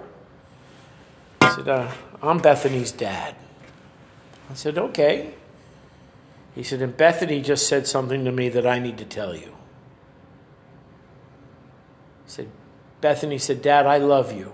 He 1.41 1.49
said, 1.49 1.67
uh, 1.67 1.91
I'm 2.21 2.37
Bethany's 2.37 2.91
dad. 2.91 3.35
I 4.49 4.53
said, 4.53 4.77
Okay. 4.77 5.33
He 6.53 6.61
said, 6.61 6.83
And 6.83 6.95
Bethany 6.95 7.41
just 7.41 7.67
said 7.67 7.87
something 7.87 8.23
to 8.25 8.31
me 8.31 8.47
that 8.49 8.67
I 8.67 8.77
need 8.77 8.99
to 8.99 9.05
tell 9.05 9.35
you. 9.35 9.55
He 12.25 12.27
said, 12.27 12.49
Bethany 13.01 13.39
said, 13.39 13.63
Dad, 13.63 13.87
I 13.87 13.97
love 13.97 14.31
you. 14.31 14.53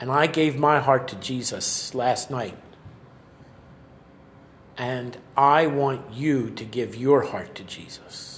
And 0.00 0.12
I 0.12 0.26
gave 0.26 0.58
my 0.58 0.80
heart 0.80 1.08
to 1.08 1.16
Jesus 1.16 1.94
last 1.94 2.30
night. 2.30 2.56
And 4.76 5.16
I 5.36 5.66
want 5.66 6.12
you 6.12 6.50
to 6.50 6.64
give 6.64 6.94
your 6.94 7.22
heart 7.22 7.54
to 7.56 7.64
Jesus 7.64 8.37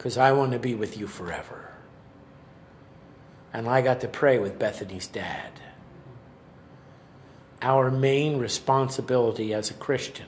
because 0.00 0.16
I 0.16 0.32
want 0.32 0.52
to 0.52 0.58
be 0.58 0.74
with 0.74 0.96
you 0.96 1.06
forever. 1.06 1.72
And 3.52 3.68
I 3.68 3.82
got 3.82 4.00
to 4.00 4.08
pray 4.08 4.38
with 4.38 4.58
Bethany's 4.58 5.06
dad. 5.06 5.60
Our 7.60 7.90
main 7.90 8.38
responsibility 8.38 9.52
as 9.52 9.70
a 9.70 9.74
Christian 9.74 10.24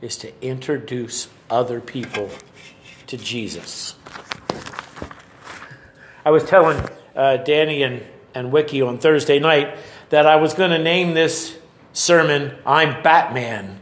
is 0.00 0.16
to 0.18 0.32
introduce 0.40 1.26
other 1.50 1.80
people 1.80 2.30
to 3.08 3.16
Jesus. 3.16 3.96
I 6.24 6.30
was 6.30 6.44
telling 6.44 6.80
uh, 7.16 7.38
Danny 7.38 7.82
and, 7.82 8.06
and 8.36 8.52
Vicky 8.52 8.82
on 8.82 8.98
Thursday 8.98 9.40
night 9.40 9.76
that 10.10 10.28
I 10.28 10.36
was 10.36 10.54
going 10.54 10.70
to 10.70 10.78
name 10.78 11.14
this 11.14 11.58
sermon, 11.92 12.56
I'm 12.64 13.02
Batman. 13.02 13.80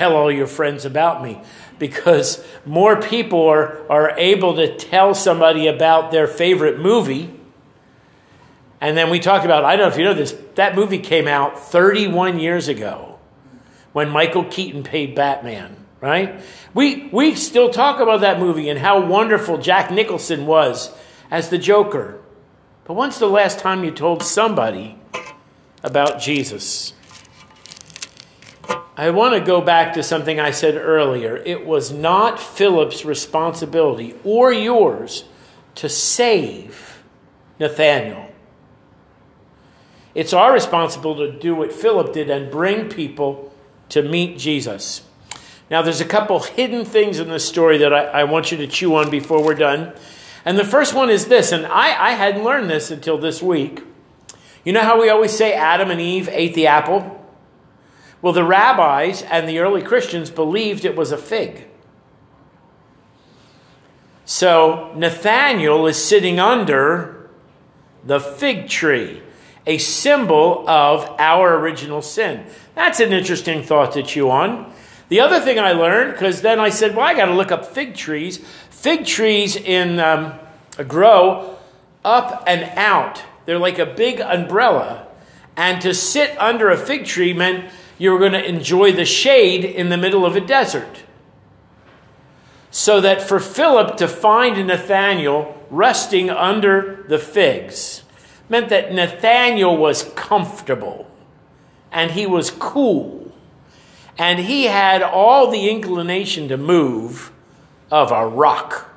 Tell 0.00 0.16
all 0.16 0.32
your 0.32 0.46
friends 0.46 0.86
about 0.86 1.22
me 1.22 1.38
because 1.78 2.42
more 2.64 3.02
people 3.02 3.46
are, 3.46 3.86
are 3.92 4.12
able 4.16 4.56
to 4.56 4.74
tell 4.74 5.14
somebody 5.14 5.66
about 5.66 6.10
their 6.10 6.26
favorite 6.26 6.80
movie. 6.80 7.30
And 8.80 8.96
then 8.96 9.10
we 9.10 9.20
talked 9.20 9.44
about, 9.44 9.62
I 9.62 9.76
don't 9.76 9.90
know 9.90 9.92
if 9.92 9.98
you 9.98 10.04
know 10.04 10.14
this, 10.14 10.34
that 10.54 10.74
movie 10.74 11.00
came 11.00 11.28
out 11.28 11.58
31 11.58 12.40
years 12.40 12.66
ago 12.66 13.18
when 13.92 14.08
Michael 14.08 14.44
Keaton 14.44 14.84
played 14.84 15.14
Batman, 15.14 15.76
right? 16.00 16.40
We, 16.72 17.10
we 17.12 17.34
still 17.34 17.68
talk 17.68 18.00
about 18.00 18.22
that 18.22 18.38
movie 18.38 18.70
and 18.70 18.78
how 18.78 19.04
wonderful 19.04 19.58
Jack 19.58 19.90
Nicholson 19.90 20.46
was 20.46 20.96
as 21.30 21.50
the 21.50 21.58
Joker. 21.58 22.18
But 22.86 22.94
when's 22.94 23.18
the 23.18 23.26
last 23.26 23.58
time 23.58 23.84
you 23.84 23.90
told 23.90 24.22
somebody 24.22 24.98
about 25.82 26.22
Jesus? 26.22 26.94
I 28.96 29.10
want 29.10 29.34
to 29.34 29.40
go 29.40 29.60
back 29.60 29.94
to 29.94 30.02
something 30.02 30.38
I 30.38 30.50
said 30.50 30.76
earlier. 30.76 31.36
It 31.36 31.64
was 31.64 31.90
not 31.90 32.38
Philip's 32.38 33.04
responsibility 33.04 34.14
or 34.24 34.52
yours 34.52 35.24
to 35.76 35.88
save 35.88 37.02
Nathanael. 37.58 38.30
It's 40.14 40.32
our 40.32 40.52
responsibility 40.52 41.32
to 41.32 41.38
do 41.38 41.54
what 41.54 41.72
Philip 41.72 42.12
did 42.12 42.30
and 42.30 42.50
bring 42.50 42.88
people 42.88 43.52
to 43.90 44.02
meet 44.02 44.38
Jesus. 44.38 45.02
Now, 45.70 45.82
there's 45.82 46.00
a 46.00 46.06
couple 46.06 46.40
hidden 46.40 46.84
things 46.84 47.20
in 47.20 47.28
this 47.28 47.48
story 47.48 47.78
that 47.78 47.94
I, 47.94 48.04
I 48.06 48.24
want 48.24 48.50
you 48.50 48.58
to 48.58 48.66
chew 48.66 48.96
on 48.96 49.08
before 49.08 49.42
we're 49.42 49.54
done. 49.54 49.92
And 50.44 50.58
the 50.58 50.64
first 50.64 50.94
one 50.94 51.10
is 51.10 51.26
this, 51.26 51.52
and 51.52 51.64
I, 51.66 52.08
I 52.08 52.10
hadn't 52.12 52.42
learned 52.42 52.68
this 52.68 52.90
until 52.90 53.18
this 53.18 53.42
week. 53.42 53.82
You 54.64 54.72
know 54.72 54.80
how 54.80 55.00
we 55.00 55.08
always 55.08 55.36
say 55.36 55.52
Adam 55.52 55.90
and 55.90 56.00
Eve 56.00 56.28
ate 56.30 56.54
the 56.54 56.66
apple? 56.66 57.19
Well, 58.22 58.32
the 58.32 58.44
rabbis 58.44 59.22
and 59.22 59.48
the 59.48 59.58
early 59.58 59.82
Christians 59.82 60.30
believed 60.30 60.84
it 60.84 60.96
was 60.96 61.12
a 61.12 61.16
fig. 61.16 61.66
So 64.24 64.92
Nathanael 64.94 65.86
is 65.86 65.96
sitting 65.96 66.38
under 66.38 67.28
the 68.04 68.20
fig 68.20 68.68
tree, 68.68 69.22
a 69.66 69.78
symbol 69.78 70.68
of 70.68 71.04
our 71.18 71.56
original 71.58 72.02
sin. 72.02 72.46
That's 72.74 73.00
an 73.00 73.12
interesting 73.12 73.62
thought 73.62 73.92
to 73.92 74.02
chew 74.02 74.30
on. 74.30 74.72
The 75.08 75.20
other 75.20 75.40
thing 75.40 75.58
I 75.58 75.72
learned, 75.72 76.12
because 76.12 76.42
then 76.42 76.60
I 76.60 76.68
said, 76.68 76.94
well, 76.94 77.06
I 77.06 77.14
got 77.14 77.26
to 77.26 77.34
look 77.34 77.50
up 77.50 77.66
fig 77.66 77.96
trees. 77.96 78.38
Fig 78.70 79.04
trees 79.04 79.56
in 79.56 79.98
um, 79.98 80.34
grow 80.86 81.56
up 82.04 82.44
and 82.46 82.62
out. 82.78 83.22
They're 83.44 83.58
like 83.58 83.78
a 83.78 83.86
big 83.86 84.20
umbrella. 84.20 85.08
And 85.56 85.82
to 85.82 85.92
sit 85.92 86.38
under 86.38 86.70
a 86.70 86.76
fig 86.76 87.04
tree 87.04 87.32
meant 87.32 87.70
you 88.00 88.10
were 88.10 88.18
going 88.18 88.32
to 88.32 88.48
enjoy 88.48 88.90
the 88.92 89.04
shade 89.04 89.62
in 89.62 89.90
the 89.90 89.96
middle 89.98 90.24
of 90.24 90.34
a 90.34 90.40
desert. 90.40 91.02
So 92.70 92.98
that 93.02 93.20
for 93.20 93.38
Philip 93.38 93.98
to 93.98 94.08
find 94.08 94.66
Nathanael 94.66 95.54
resting 95.68 96.30
under 96.30 97.04
the 97.08 97.18
figs 97.18 98.02
meant 98.48 98.70
that 98.70 98.94
Nathanael 98.94 99.76
was 99.76 100.10
comfortable 100.16 101.10
and 101.92 102.12
he 102.12 102.26
was 102.26 102.50
cool 102.50 103.32
and 104.16 104.38
he 104.38 104.64
had 104.64 105.02
all 105.02 105.50
the 105.50 105.68
inclination 105.68 106.48
to 106.48 106.56
move 106.56 107.30
of 107.90 108.10
a 108.10 108.26
rock. 108.26 108.90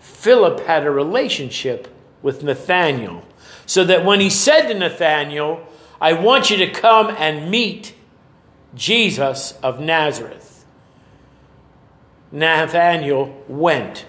Philip 0.00 0.66
had 0.66 0.84
a 0.84 0.90
relationship 0.90 1.86
with 2.20 2.42
Nathanael. 2.42 3.22
So 3.64 3.84
that 3.84 4.04
when 4.04 4.18
he 4.18 4.30
said 4.30 4.66
to 4.66 4.74
Nathanael, 4.74 5.67
I 6.00 6.12
want 6.12 6.50
you 6.50 6.56
to 6.58 6.70
come 6.70 7.14
and 7.18 7.50
meet 7.50 7.94
Jesus 8.74 9.52
of 9.62 9.80
Nazareth, 9.80 10.64
Nathanael 12.30 13.42
went. 13.48 14.06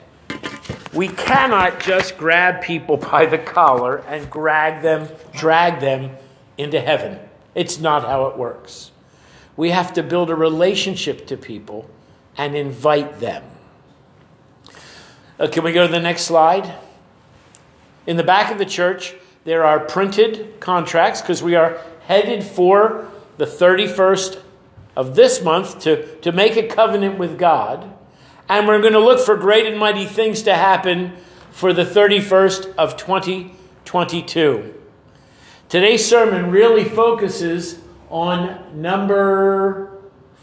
We 0.94 1.08
cannot 1.08 1.80
just 1.80 2.18
grab 2.18 2.62
people 2.62 2.98
by 2.98 3.26
the 3.26 3.38
collar 3.38 3.98
and 3.98 4.30
drag 4.30 4.82
them, 4.82 5.08
drag 5.34 5.80
them 5.80 6.18
into 6.58 6.82
heaven. 6.82 7.20
It's 7.56 7.80
not 7.80 8.04
how 8.04 8.26
it 8.26 8.38
works. 8.38 8.92
We 9.56 9.72
have 9.72 9.94
to 9.94 10.04
build 10.04 10.30
a 10.30 10.36
relationship 10.36 11.28
to 11.28 11.38
people 11.38 11.90
and 12.38 12.56
invite 12.56 13.20
them. 13.20 13.44
Uh, 15.40 15.48
can 15.48 15.64
we 15.64 15.72
go 15.72 15.86
to 15.86 15.92
the 15.92 16.00
next 16.00 16.24
slide? 16.24 16.74
In 18.06 18.18
the 18.18 18.24
back 18.24 18.52
of 18.52 18.58
the 18.58 18.66
church, 18.66 19.16
there 19.50 19.66
are 19.66 19.80
printed 19.80 20.60
contracts 20.60 21.22
because 21.22 21.42
we 21.42 21.56
are 21.56 21.82
headed 22.02 22.44
for 22.44 23.10
the 23.38 23.48
31st 23.48 24.40
of 24.96 25.16
this 25.16 25.42
month 25.42 25.80
to, 25.80 26.16
to 26.18 26.32
make 26.32 26.56
a 26.56 26.68
covenant 26.68 27.18
with 27.18 27.40
God. 27.40 27.92
And 28.48 28.68
we're 28.68 28.80
going 28.80 28.94
to 28.94 29.00
look 29.00 29.20
for 29.20 29.36
great 29.36 29.66
and 29.66 29.80
mighty 29.80 30.06
things 30.06 30.44
to 30.44 30.54
happen 30.54 31.14
for 31.50 31.74
the 31.74 31.84
31st 31.84 32.76
of 32.76 32.96
2022. 32.96 34.76
Today's 35.68 36.06
sermon 36.08 36.52
really 36.52 36.84
focuses 36.84 37.80
on 38.12 38.80
number 38.80 40.00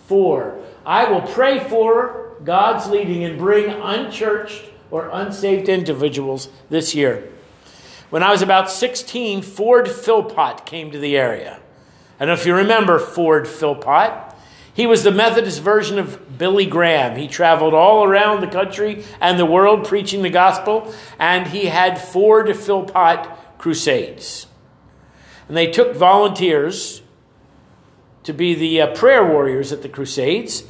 four. 0.08 0.58
I 0.84 1.08
will 1.08 1.22
pray 1.22 1.60
for 1.60 2.34
God's 2.42 2.88
leading 2.88 3.22
and 3.22 3.38
bring 3.38 3.70
unchurched 3.70 4.64
or 4.90 5.10
unsaved 5.12 5.68
individuals 5.68 6.48
this 6.70 6.92
year. 6.92 7.32
When 8.10 8.22
I 8.22 8.30
was 8.30 8.42
about 8.42 8.70
16, 8.70 9.42
Ford 9.42 9.88
Philpot 9.88 10.64
came 10.64 10.92
to 10.92 10.98
the 10.98 11.16
area. 11.16 11.60
I 12.20 12.24
know 12.24 12.32
if 12.32 12.46
you 12.46 12.54
remember 12.54 12.98
Ford 12.98 13.48
Philpot. 13.48 14.34
He 14.72 14.86
was 14.86 15.02
the 15.02 15.10
Methodist 15.10 15.60
version 15.60 15.98
of 15.98 16.38
Billy 16.38 16.66
Graham. 16.66 17.16
He 17.16 17.28
traveled 17.28 17.74
all 17.74 18.04
around 18.04 18.42
the 18.42 18.46
country 18.46 19.04
and 19.20 19.38
the 19.38 19.46
world 19.46 19.86
preaching 19.86 20.22
the 20.22 20.30
gospel, 20.30 20.94
and 21.18 21.46
he 21.46 21.66
had 21.66 22.00
Ford 22.00 22.54
Philpot 22.54 23.58
crusades. 23.58 24.46
And 25.48 25.56
they 25.56 25.70
took 25.70 25.96
volunteers 25.96 27.02
to 28.24 28.32
be 28.32 28.54
the 28.54 28.82
uh, 28.82 28.94
prayer 28.94 29.24
warriors 29.24 29.72
at 29.72 29.82
the 29.82 29.88
crusades. 29.88 30.64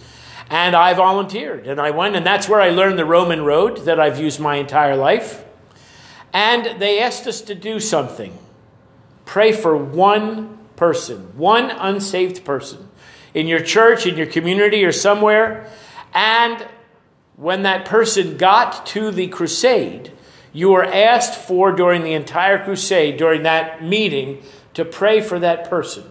And 0.48 0.76
I 0.76 0.94
volunteered 0.94 1.66
and 1.66 1.80
I 1.80 1.90
went, 1.90 2.14
and 2.14 2.24
that's 2.24 2.48
where 2.48 2.60
I 2.60 2.70
learned 2.70 2.98
the 2.98 3.04
Roman 3.04 3.44
road 3.44 3.78
that 3.86 3.98
I've 3.98 4.20
used 4.20 4.38
my 4.38 4.56
entire 4.56 4.94
life. 4.94 5.45
And 6.36 6.78
they 6.82 7.00
asked 7.00 7.26
us 7.26 7.40
to 7.40 7.54
do 7.54 7.80
something 7.80 8.36
pray 9.24 9.52
for 9.52 9.74
one 9.74 10.58
person, 10.76 11.34
one 11.38 11.70
unsaved 11.70 12.44
person 12.44 12.90
in 13.32 13.46
your 13.46 13.60
church, 13.60 14.04
in 14.04 14.18
your 14.18 14.26
community, 14.26 14.84
or 14.84 14.92
somewhere. 14.92 15.66
And 16.12 16.68
when 17.36 17.62
that 17.62 17.86
person 17.86 18.36
got 18.36 18.84
to 18.88 19.10
the 19.10 19.28
crusade, 19.28 20.12
you 20.52 20.72
were 20.72 20.84
asked 20.84 21.34
for 21.34 21.72
during 21.72 22.02
the 22.02 22.12
entire 22.12 22.62
crusade, 22.62 23.16
during 23.16 23.44
that 23.44 23.82
meeting, 23.82 24.42
to 24.74 24.84
pray 24.84 25.22
for 25.22 25.38
that 25.38 25.70
person 25.70 26.04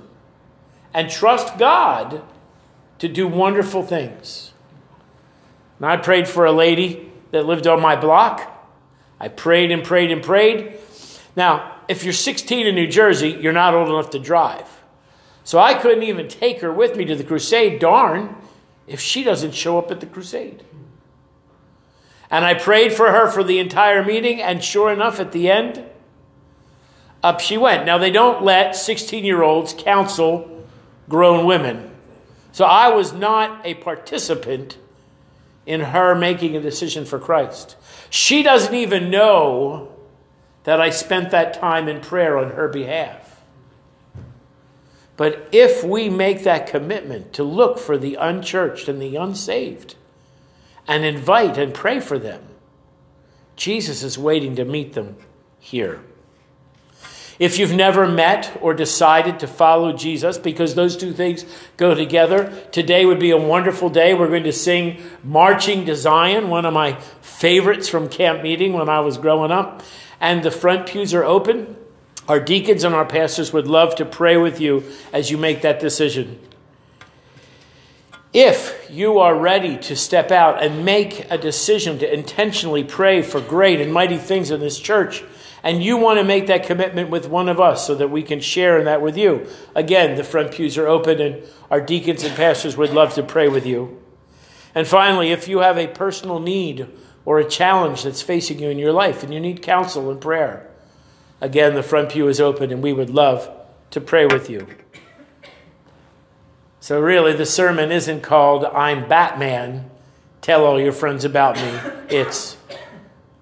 and 0.91 1.07
trust 1.07 1.59
God 1.59 2.23
to 2.97 3.07
do 3.07 3.27
wonderful 3.27 3.83
things. 3.83 4.53
And 5.77 5.85
I 5.85 5.97
prayed 5.97 6.27
for 6.27 6.45
a 6.45 6.51
lady 6.51 7.11
that 7.29 7.45
lived 7.45 7.67
on 7.67 7.79
my 7.79 7.95
block. 7.95 8.53
I 9.19 9.27
prayed 9.29 9.71
and 9.71 9.83
prayed 9.83 10.11
and 10.11 10.23
prayed. 10.23 10.77
Now, 11.35 11.79
if 11.87 12.03
you're 12.03 12.13
16 12.13 12.67
in 12.67 12.75
New 12.75 12.87
Jersey, 12.87 13.29
you're 13.29 13.53
not 13.53 13.73
old 13.73 13.89
enough 13.89 14.09
to 14.11 14.19
drive. 14.19 14.67
So 15.43 15.59
I 15.59 15.75
couldn't 15.75 16.03
even 16.03 16.27
take 16.27 16.61
her 16.61 16.71
with 16.71 16.95
me 16.95 17.05
to 17.05 17.15
the 17.15 17.23
crusade. 17.23 17.79
Darn, 17.79 18.35
if 18.87 18.99
she 18.99 19.23
doesn't 19.23 19.53
show 19.53 19.77
up 19.77 19.91
at 19.91 19.99
the 19.99 20.05
crusade. 20.05 20.63
And 22.29 22.43
I 22.43 22.55
prayed 22.55 22.93
for 22.93 23.11
her 23.11 23.29
for 23.29 23.43
the 23.43 23.59
entire 23.59 24.03
meeting, 24.03 24.41
and 24.41 24.63
sure 24.63 24.91
enough, 24.91 25.19
at 25.19 25.31
the 25.31 25.49
end, 25.49 25.83
up 27.21 27.39
she 27.39 27.57
went. 27.57 27.85
Now, 27.85 27.97
they 27.97 28.11
don't 28.11 28.43
let 28.43 28.75
16 28.75 29.23
year 29.23 29.43
olds 29.43 29.73
counsel 29.77 30.65
grown 31.07 31.45
women. 31.45 31.91
So 32.51 32.65
I 32.65 32.89
was 32.89 33.13
not 33.13 33.65
a 33.65 33.75
participant 33.75 34.77
in 35.65 35.81
her 35.81 36.15
making 36.15 36.55
a 36.55 36.61
decision 36.61 37.05
for 37.05 37.19
Christ. 37.19 37.75
She 38.09 38.43
doesn't 38.43 38.73
even 38.73 39.09
know 39.09 39.91
that 40.63 40.81
I 40.81 40.89
spent 40.89 41.31
that 41.31 41.53
time 41.53 41.87
in 41.87 42.01
prayer 42.01 42.37
on 42.37 42.51
her 42.51 42.67
behalf. 42.67 43.41
But 45.17 45.47
if 45.51 45.83
we 45.83 46.09
make 46.09 46.43
that 46.43 46.67
commitment 46.67 47.33
to 47.33 47.43
look 47.43 47.79
for 47.79 47.97
the 47.97 48.15
unchurched 48.15 48.87
and 48.87 49.01
the 49.01 49.15
unsaved 49.15 49.95
and 50.87 51.05
invite 51.05 51.57
and 51.57 51.73
pray 51.73 51.99
for 51.99 52.19
them, 52.19 52.43
Jesus 53.55 54.03
is 54.03 54.17
waiting 54.17 54.55
to 54.57 54.65
meet 54.65 54.93
them 54.93 55.15
here. 55.59 56.03
If 57.37 57.59
you've 57.59 57.73
never 57.73 58.07
met 58.07 58.57
or 58.61 58.73
decided 58.73 59.39
to 59.39 59.47
follow 59.47 59.91
Jesus, 59.91 60.37
because 60.37 60.73
those 60.73 60.95
two 60.95 61.11
things 61.11 61.45
go 61.75 61.93
together, 61.93 62.53
today 62.71 63.05
would 63.05 63.19
be 63.19 63.31
a 63.31 63.37
wonderful 63.37 63.89
day. 63.89 64.13
We're 64.13 64.29
going 64.29 64.43
to 64.43 64.53
sing 64.53 65.01
Marching 65.23 65.85
to 65.85 65.95
Zion, 65.95 66.49
one 66.49 66.65
of 66.65 66.73
my 66.73 66.93
favorites 67.21 67.89
from 67.89 68.07
camp 68.07 68.41
meeting 68.41 68.71
when 68.73 68.87
I 68.87 69.01
was 69.01 69.17
growing 69.17 69.51
up. 69.51 69.83
And 70.21 70.43
the 70.43 70.51
front 70.51 70.87
pews 70.87 71.13
are 71.13 71.25
open. 71.25 71.75
Our 72.27 72.39
deacons 72.39 72.83
and 72.83 72.95
our 72.95 73.05
pastors 73.05 73.51
would 73.51 73.67
love 73.67 73.95
to 73.95 74.05
pray 74.05 74.37
with 74.37 74.61
you 74.61 74.83
as 75.11 75.29
you 75.29 75.37
make 75.37 75.61
that 75.61 75.79
decision. 75.79 76.39
If 78.35 78.89
you 78.91 79.19
are 79.19 79.33
ready 79.33 79.77
to 79.77 79.95
step 79.95 80.29
out 80.29 80.61
and 80.61 80.83
make 80.83 81.31
a 81.31 81.37
decision 81.37 81.99
to 81.99 82.13
intentionally 82.13 82.83
pray 82.83 83.21
for 83.21 83.39
great 83.39 83.79
and 83.79 83.93
mighty 83.93 84.17
things 84.17 84.51
in 84.51 84.59
this 84.59 84.77
church, 84.77 85.23
and 85.63 85.81
you 85.81 85.95
want 85.95 86.19
to 86.19 86.25
make 86.25 86.47
that 86.47 86.65
commitment 86.65 87.09
with 87.09 87.29
one 87.29 87.47
of 87.47 87.61
us 87.61 87.87
so 87.87 87.95
that 87.95 88.11
we 88.11 88.23
can 88.23 88.41
share 88.41 88.77
in 88.77 88.83
that 88.83 89.01
with 89.01 89.15
you. 89.15 89.47
Again, 89.73 90.17
the 90.17 90.23
front 90.25 90.51
pews 90.51 90.77
are 90.77 90.85
open, 90.85 91.21
and 91.21 91.43
our 91.71 91.79
deacons 91.79 92.25
and 92.25 92.35
pastors 92.35 92.75
would 92.75 92.89
love 92.89 93.13
to 93.13 93.23
pray 93.23 93.47
with 93.47 93.65
you. 93.65 94.03
And 94.75 94.85
finally, 94.85 95.31
if 95.31 95.47
you 95.47 95.59
have 95.59 95.77
a 95.77 95.87
personal 95.87 96.41
need 96.41 96.89
or 97.23 97.39
a 97.39 97.49
challenge 97.49 98.03
that's 98.03 98.21
facing 98.21 98.59
you 98.59 98.67
in 98.67 98.77
your 98.77 98.91
life 98.91 99.23
and 99.23 99.33
you 99.33 99.39
need 99.39 99.61
counsel 99.61 100.11
and 100.11 100.19
prayer, 100.19 100.69
again, 101.39 101.73
the 101.73 101.81
front 101.81 102.09
pew 102.09 102.27
is 102.27 102.41
open, 102.41 102.73
and 102.73 102.83
we 102.83 102.91
would 102.91 103.09
love 103.09 103.49
to 103.91 104.01
pray 104.01 104.25
with 104.25 104.49
you. 104.49 104.67
So, 106.85 106.99
really, 106.99 107.33
the 107.33 107.47
sermon 107.47 107.91
isn't 107.91 108.21
called 108.21 108.63
I'm 108.63 109.09
Batman, 109.09 109.89
tell 110.41 110.63
all 110.63 110.79
your 110.79 110.91
friends 110.91 111.25
about 111.25 111.55
me. 111.55 111.79
It's 112.15 112.57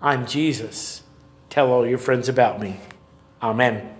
I'm 0.01 0.25
Jesus. 0.25 1.03
Tell 1.49 1.69
all 1.69 1.85
your 1.85 1.97
friends 1.97 2.29
about 2.29 2.61
me. 2.61 2.79
Amen. 3.41 3.97